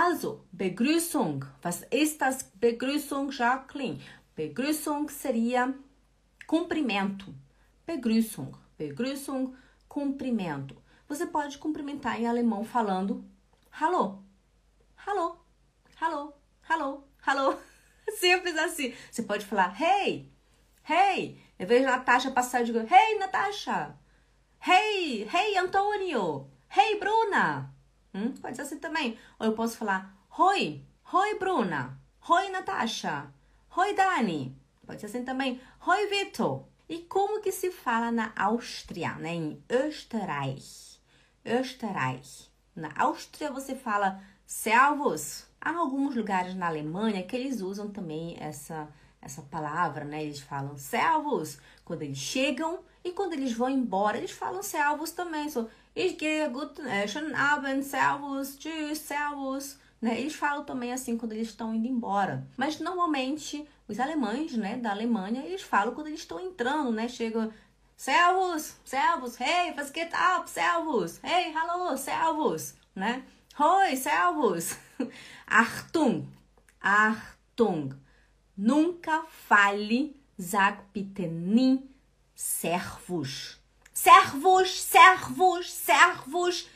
Also, 0.00 0.44
Begrüßung. 0.52 1.44
Was 1.60 1.82
ist 1.90 2.20
das 2.20 2.44
Begrüßung, 2.44 3.32
Jacqueline? 3.32 3.98
Begrüßung 4.36 5.08
seria 5.08 5.74
cumprimento. 6.46 7.34
Begrüßung. 7.84 8.56
Begrüßung, 8.78 9.56
cumprimento. 9.88 10.76
Você 11.08 11.26
pode 11.26 11.58
cumprimentar 11.58 12.16
em 12.20 12.28
alemão 12.28 12.64
falando 12.64 13.24
Hallo. 13.72 14.22
Hallo. 15.04 15.40
Hallo. 16.00 16.32
Hallo. 16.68 17.02
Hallo. 17.26 17.58
Simples 18.20 18.56
assim. 18.56 18.94
Você 19.10 19.24
pode 19.24 19.44
falar 19.44 19.74
Hey. 19.82 20.30
Hey. 20.88 21.42
Eu 21.58 21.66
vejo 21.66 21.88
a 21.88 21.96
Natasha 21.96 22.30
passar 22.30 22.60
e 22.60 22.66
digo 22.66 22.78
Hey, 22.78 23.18
Natasha. 23.18 23.98
Hey. 24.60 25.28
Hey, 25.28 25.56
Antônio. 25.56 26.48
Hey, 26.68 27.00
Bruna. 27.00 27.77
Hum? 28.18 28.34
Pode 28.40 28.56
ser 28.56 28.62
assim 28.62 28.78
também. 28.78 29.16
Ou 29.38 29.46
eu 29.46 29.52
posso 29.52 29.76
falar 29.76 30.16
Oi. 30.36 30.84
Oi, 31.12 31.38
Bruna. 31.38 31.98
Oi, 32.28 32.48
Natasha. 32.50 33.32
Oi, 33.76 33.94
Dani. 33.94 34.56
Pode 34.84 35.00
ser 35.00 35.06
assim 35.06 35.24
também. 35.24 35.60
Oi, 35.86 36.06
Vitor. 36.08 36.64
E 36.88 36.98
como 36.98 37.40
que 37.40 37.52
se 37.52 37.70
fala 37.70 38.10
na 38.10 38.32
Áustria, 38.34 39.14
né? 39.14 39.34
Em 39.34 39.62
Österreich. 39.70 40.98
Österreich. 41.44 42.50
Na 42.74 42.90
Áustria 42.96 43.52
você 43.52 43.74
fala 43.74 44.22
Servus. 44.46 45.46
Há 45.60 45.76
alguns 45.76 46.16
lugares 46.16 46.54
na 46.54 46.66
Alemanha 46.66 47.22
que 47.22 47.36
eles 47.36 47.60
usam 47.60 47.90
também 47.90 48.36
essa 48.40 48.88
essa 49.20 49.42
palavra, 49.42 50.04
né? 50.04 50.24
Eles 50.24 50.40
falam 50.40 50.76
Servus 50.76 51.58
quando 51.84 52.02
eles 52.02 52.18
chegam 52.18 52.80
e 53.04 53.12
quando 53.12 53.32
eles 53.32 53.52
vão 53.52 53.68
embora, 53.68 54.18
eles 54.18 54.30
falam 54.30 54.62
Servus 54.62 55.10
também. 55.12 55.48
So, 55.48 55.68
ich 55.94 56.16
gehe 56.16 56.48
gut, 56.48 56.78
äh, 56.80 57.06
schönen 57.06 57.34
Abend, 57.34 57.84
Servus, 57.84 58.56
tschüss, 58.56 58.98
Servus. 58.98 59.78
Né? 60.00 60.20
Eles 60.20 60.34
falam 60.34 60.64
também 60.64 60.92
assim 60.92 61.16
quando 61.16 61.32
eles 61.32 61.48
estão 61.48 61.74
indo 61.74 61.88
embora. 61.88 62.46
Mas 62.56 62.78
normalmente 62.78 63.66
os 63.88 63.98
alemães, 63.98 64.56
né, 64.56 64.76
da 64.76 64.90
Alemanha, 64.90 65.44
eles 65.44 65.62
falam 65.62 65.94
quando 65.94 66.06
eles 66.06 66.20
estão 66.20 66.38
entrando, 66.38 66.92
né? 66.92 67.08
Chega 67.08 67.50
Servus, 67.96 68.76
Servus, 68.84 69.40
hey, 69.40 69.74
was 69.76 69.90
geht 69.90 70.14
ab? 70.14 70.48
Servus, 70.48 71.18
hey, 71.24 71.52
hallo, 71.52 71.96
Servus, 71.96 72.74
né? 72.94 73.24
Hoi, 73.58 73.96
Servus. 73.96 74.76
Achtung, 75.48 76.28
Achtung. 76.80 77.90
Nunca 78.58 79.24
fale, 79.30 80.16
nie 81.30 81.88
Servus. 82.34 83.56
Servus, 83.94 84.82
Servus, 84.82 85.70
Servus. 85.70 86.68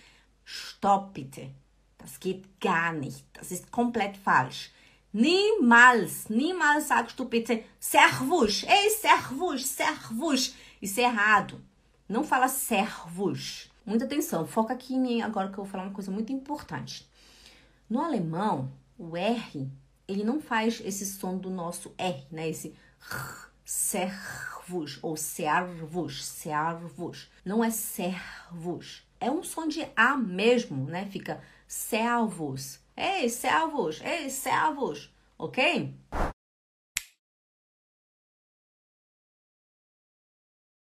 Stopp 0.44 1.12
bitte. 1.12 1.50
Das 1.98 2.20
geht 2.20 2.60
gar 2.60 2.92
nicht. 2.92 3.26
Das 3.32 3.50
ist 3.50 3.72
komplett 3.72 4.16
falsch. 4.16 4.70
Niemals, 5.12 6.28
niemals 6.28 6.86
sagst 6.86 7.18
du 7.18 7.24
bitte 7.24 7.64
Servus. 7.80 8.62
Ei, 8.62 8.90
Servus, 8.90 9.66
Servus. 9.66 10.54
Isso 10.80 11.00
é 11.00 11.04
errado. 11.04 11.60
Não 12.08 12.22
fala 12.22 12.46
Servus. 12.46 13.68
Muita 13.84 14.04
atenção, 14.04 14.46
foca 14.46 14.72
aqui 14.72 14.94
em 14.94 15.00
mim 15.00 15.22
agora 15.22 15.48
que 15.48 15.58
eu 15.58 15.64
vou 15.64 15.70
falar 15.70 15.82
uma 15.82 15.92
coisa 15.92 16.12
muito 16.12 16.32
importante. 16.32 17.10
No 17.90 18.00
alemão, 18.00 18.70
o 18.96 19.16
R, 19.16 19.68
ele 20.06 20.24
não 20.24 20.40
faz 20.40 20.80
esse 20.84 21.06
som 21.06 21.36
do 21.36 21.50
nosso 21.50 21.94
R, 21.96 22.26
né? 22.30 22.48
Esse 22.48 22.74
r, 23.00 23.48
servus 23.64 24.98
ou 25.02 25.16
servus, 25.16 26.24
servus. 26.24 27.30
Não 27.44 27.62
é 27.62 27.70
servus. 27.70 29.06
É 29.20 29.30
um 29.30 29.42
som 29.42 29.68
de 29.68 29.86
A 29.94 30.16
mesmo, 30.16 30.84
né? 30.86 31.06
Fica 31.06 31.42
servos. 31.66 32.80
Ei, 32.96 33.28
servos! 33.28 34.00
Ei, 34.02 34.28
servos! 34.28 35.10
Ok? 35.38 35.94